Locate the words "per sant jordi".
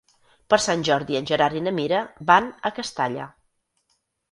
0.53-1.17